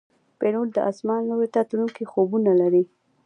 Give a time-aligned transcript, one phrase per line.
[0.39, 2.83] پیلوټ د آسمان لور ته تلونکي خوبونه لري.